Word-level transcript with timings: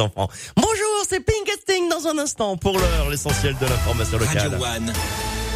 les 0.00 0.06
enfants. 0.06 0.28
Bonjour, 0.56 1.04
c'est 1.08 1.20
Pink 1.20 1.50
Sting 1.62 1.88
dans 1.88 2.06
un 2.08 2.18
instant 2.18 2.56
pour 2.56 2.78
l'heure, 2.78 3.10
l'essentiel 3.10 3.56
de 3.60 3.66
l'information 3.66 4.18
locale. 4.18 4.54
Radio 4.54 4.64
One. 4.64 4.92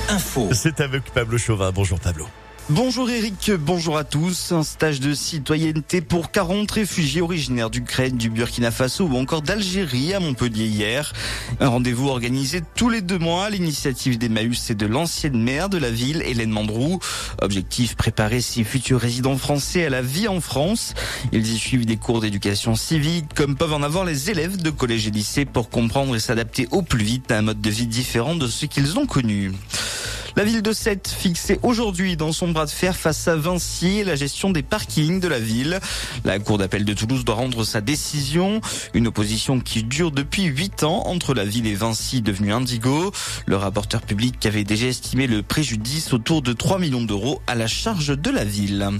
Info. 0.08 0.48
C'est 0.52 0.80
avec 0.80 1.04
Pablo 1.12 1.38
Chauvin. 1.38 1.72
Bonjour 1.72 1.98
Pablo. 1.98 2.26
Bonjour 2.70 3.10
Eric, 3.10 3.52
bonjour 3.60 3.98
à 3.98 4.04
tous. 4.04 4.50
Un 4.52 4.62
stage 4.62 4.98
de 4.98 5.12
citoyenneté 5.12 6.00
pour 6.00 6.30
40 6.30 6.70
réfugiés 6.70 7.20
originaires 7.20 7.68
d'Ukraine, 7.68 8.16
du 8.16 8.30
Burkina 8.30 8.70
Faso 8.70 9.04
ou 9.04 9.18
encore 9.18 9.42
d'Algérie 9.42 10.14
à 10.14 10.20
Montpellier 10.20 10.64
hier. 10.64 11.12
Un 11.60 11.68
rendez-vous 11.68 12.08
organisé 12.08 12.62
tous 12.74 12.88
les 12.88 13.02
deux 13.02 13.18
mois 13.18 13.44
à 13.44 13.50
l'initiative 13.50 14.16
d'Emmaüs 14.16 14.70
et 14.70 14.74
de 14.74 14.86
l'ancienne 14.86 15.38
maire 15.42 15.68
de 15.68 15.76
la 15.76 15.90
ville, 15.90 16.22
Hélène 16.24 16.48
Mandrou. 16.48 17.00
Objectif, 17.42 17.96
préparer 17.96 18.40
ces 18.40 18.64
futurs 18.64 18.98
résidents 18.98 19.36
français 19.36 19.84
à 19.84 19.90
la 19.90 20.00
vie 20.00 20.26
en 20.26 20.40
France. 20.40 20.94
Ils 21.32 21.46
y 21.46 21.58
suivent 21.58 21.84
des 21.84 21.98
cours 21.98 22.22
d'éducation 22.22 22.76
civique, 22.76 23.26
comme 23.34 23.56
peuvent 23.56 23.74
en 23.74 23.82
avoir 23.82 24.06
les 24.06 24.30
élèves 24.30 24.56
de 24.56 24.70
collège 24.70 25.06
et 25.06 25.10
lycée 25.10 25.44
pour 25.44 25.68
comprendre 25.68 26.16
et 26.16 26.20
s'adapter 26.20 26.66
au 26.70 26.80
plus 26.80 27.04
vite 27.04 27.30
à 27.30 27.36
un 27.36 27.42
mode 27.42 27.60
de 27.60 27.70
vie 27.70 27.86
différent 27.86 28.34
de 28.34 28.46
ce 28.46 28.64
qu'ils 28.64 28.98
ont 28.98 29.06
connu. 29.06 29.52
La 30.36 30.42
ville 30.42 30.62
de 30.62 30.72
Sète 30.72 31.06
fixée 31.06 31.60
aujourd'hui 31.62 32.16
dans 32.16 32.32
son 32.32 32.48
bras 32.48 32.66
de 32.66 32.70
fer 32.70 32.96
face 32.96 33.28
à 33.28 33.36
Vinci 33.36 34.00
et 34.00 34.04
la 34.04 34.16
gestion 34.16 34.50
des 34.50 34.64
parkings 34.64 35.20
de 35.20 35.28
la 35.28 35.38
ville. 35.38 35.78
La 36.24 36.40
Cour 36.40 36.58
d'appel 36.58 36.84
de 36.84 36.92
Toulouse 36.92 37.24
doit 37.24 37.36
rendre 37.36 37.62
sa 37.62 37.80
décision. 37.80 38.60
Une 38.94 39.06
opposition 39.06 39.60
qui 39.60 39.84
dure 39.84 40.10
depuis 40.10 40.42
huit 40.42 40.82
ans 40.82 41.04
entre 41.06 41.34
la 41.34 41.44
ville 41.44 41.68
et 41.68 41.74
Vinci 41.74 42.20
devenu 42.20 42.52
Indigo. 42.52 43.12
Le 43.46 43.54
rapporteur 43.54 44.02
public 44.02 44.44
avait 44.44 44.64
déjà 44.64 44.88
estimé 44.88 45.28
le 45.28 45.44
préjudice 45.44 46.12
autour 46.12 46.42
de 46.42 46.52
3 46.52 46.80
millions 46.80 47.04
d'euros 47.04 47.40
à 47.46 47.54
la 47.54 47.68
charge 47.68 48.18
de 48.18 48.30
la 48.30 48.44
ville. 48.44 48.90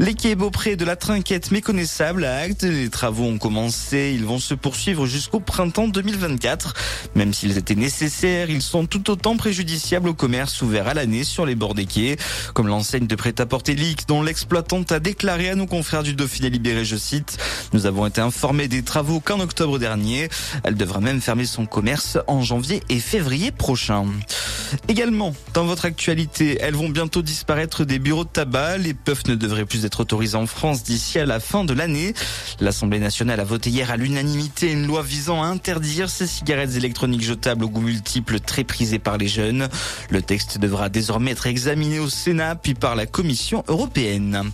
Les 0.00 0.14
quais 0.14 0.34
Beaupré 0.34 0.74
de 0.74 0.84
la 0.84 0.96
Trinquette 0.96 1.52
méconnaissable 1.52 2.24
à 2.24 2.38
Acte. 2.38 2.64
Les 2.64 2.88
travaux 2.88 3.26
ont 3.26 3.38
commencé. 3.38 4.12
Ils 4.12 4.24
vont 4.24 4.40
se 4.40 4.54
poursuivre 4.54 5.06
jusqu'au 5.06 5.38
printemps 5.38 5.86
2024. 5.86 6.74
Même 7.14 7.32
s'ils 7.32 7.56
étaient 7.56 7.76
nécessaires, 7.76 8.50
ils 8.50 8.60
sont 8.60 8.86
tout 8.86 9.08
autant 9.08 9.36
préjudiciables 9.36 10.08
au 10.08 10.14
commerce 10.14 10.62
ouvert 10.62 10.88
à 10.88 10.94
l'année 10.94 11.22
sur 11.22 11.46
les 11.46 11.54
bords 11.54 11.74
des 11.74 11.86
quais. 11.86 12.16
Comme 12.54 12.66
l'enseigne 12.66 13.06
de 13.06 13.14
prêt-à-porter 13.14 13.76
Leak, 13.76 14.08
dont 14.08 14.20
l'exploitante 14.20 14.90
a 14.90 14.98
déclaré 14.98 15.50
à 15.50 15.54
nos 15.54 15.66
confrères 15.66 16.02
du 16.02 16.14
Dauphiné 16.14 16.50
Libéré, 16.50 16.84
je 16.84 16.96
cite, 16.96 17.38
nous 17.72 17.86
avons 17.86 18.06
été 18.06 18.20
informés 18.20 18.66
des 18.66 18.82
travaux 18.82 19.20
qu'en 19.20 19.38
octobre 19.38 19.78
dernier. 19.78 20.28
Elle 20.64 20.74
devra 20.74 20.98
même 20.98 21.20
fermer 21.20 21.46
son 21.46 21.66
commerce 21.66 22.18
en 22.26 22.42
janvier 22.42 22.82
et 22.88 22.98
février 22.98 23.52
prochain. 23.52 24.06
Également, 24.88 25.34
dans 25.52 25.64
votre 25.64 25.84
actualité, 25.84 26.58
elles 26.60 26.74
vont 26.74 26.88
bientôt 26.88 27.22
disparaître 27.22 27.84
des 27.84 28.00
bureaux 28.00 28.24
de 28.24 28.28
tabac. 28.28 28.78
Les 28.78 28.94
puffs 28.94 29.26
ne 29.26 29.36
devraient 29.36 29.64
plus 29.64 29.83
être 29.84 30.00
autorisés 30.00 30.36
en 30.36 30.46
France 30.46 30.82
d'ici 30.82 31.18
à 31.18 31.26
la 31.26 31.40
fin 31.40 31.64
de 31.64 31.72
l'année. 31.72 32.14
L'Assemblée 32.60 32.98
nationale 32.98 33.40
a 33.40 33.44
voté 33.44 33.70
hier 33.70 33.90
à 33.90 33.96
l'unanimité 33.96 34.70
une 34.70 34.86
loi 34.86 35.02
visant 35.02 35.42
à 35.42 35.46
interdire 35.46 36.10
ces 36.10 36.26
cigarettes 36.26 36.76
électroniques 36.76 37.22
jetables 37.22 37.64
au 37.64 37.68
goût 37.68 37.80
multiple 37.80 38.40
très 38.40 38.64
prisées 38.64 38.98
par 38.98 39.18
les 39.18 39.28
jeunes. 39.28 39.68
Le 40.10 40.22
texte 40.22 40.58
devra 40.58 40.88
désormais 40.88 41.32
être 41.32 41.46
examiné 41.46 41.98
au 41.98 42.08
Sénat 42.08 42.56
puis 42.56 42.74
par 42.74 42.96
la 42.96 43.06
Commission 43.06 43.64
européenne. 43.68 44.50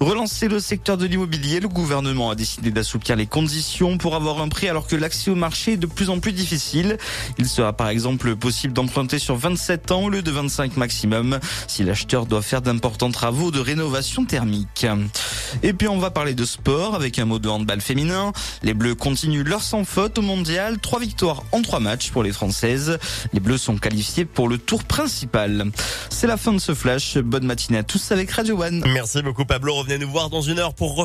Relancer 0.00 0.48
le 0.48 0.60
secteur 0.60 0.96
de 0.96 1.06
l'immobilier, 1.06 1.60
le 1.60 1.68
gouvernement 1.68 2.30
a 2.30 2.34
décidé 2.34 2.70
d'assouplir 2.70 3.16
les 3.16 3.26
conditions 3.26 3.98
pour 3.98 4.14
avoir 4.14 4.40
un 4.40 4.48
prêt 4.48 4.68
alors 4.68 4.86
que 4.86 4.96
l'accès 4.96 5.30
au 5.30 5.34
marché 5.34 5.72
est 5.72 5.76
de 5.76 5.86
plus 5.86 6.10
en 6.10 6.18
plus 6.18 6.32
difficile. 6.32 6.98
Il 7.38 7.46
sera 7.46 7.72
par 7.72 7.88
exemple 7.88 8.34
possible 8.36 8.72
d'emprunter 8.72 9.18
sur 9.18 9.36
27 9.36 9.92
ans 9.92 10.04
au 10.04 10.08
lieu 10.08 10.22
de 10.22 10.30
25 10.30 10.76
maximum 10.76 11.38
si 11.68 11.84
l'acheteur 11.84 12.26
doit 12.26 12.42
faire 12.42 12.62
d'importants 12.62 13.10
travaux 13.10 13.50
de 13.50 13.60
rénovation 13.60 14.24
thermique. 14.24 14.86
Et 15.62 15.72
puis 15.72 15.88
on 15.88 15.98
va 15.98 16.10
parler 16.10 16.34
de 16.34 16.44
sport 16.44 16.94
avec 16.94 17.18
un 17.18 17.24
mot 17.24 17.38
de 17.38 17.48
handball 17.48 17.80
féminin. 17.80 18.32
Les 18.62 18.74
Bleus 18.74 18.94
continuent 18.94 19.44
leur 19.44 19.62
sans 19.62 19.84
faute 19.84 20.18
au 20.18 20.22
mondial. 20.22 20.78
Trois 20.78 21.00
victoires 21.00 21.42
en 21.52 21.62
trois 21.62 21.80
matchs 21.80 22.10
pour 22.10 22.22
les 22.22 22.32
Françaises. 22.32 22.98
Les 23.32 23.40
Bleus 23.40 23.58
sont 23.58 23.76
qualifiés 23.76 24.24
pour 24.24 24.48
le 24.48 24.58
tour 24.58 24.84
principal. 24.84 25.70
C'est 26.10 26.26
la 26.26 26.36
fin 26.36 26.52
de 26.52 26.58
ce 26.58 26.74
flash. 26.74 27.18
Bonne 27.18 27.44
matinée 27.44 27.78
à 27.78 27.82
tous 27.82 28.12
avec 28.12 28.30
Radio 28.30 28.62
One. 28.62 28.82
Merci 28.86 29.22
beaucoup 29.22 29.44
Pablo. 29.44 29.74
Revenez 29.74 29.98
nous 29.98 30.10
voir 30.10 30.30
dans 30.30 30.42
une 30.42 30.58
heure 30.58 30.74
pour 30.74 30.96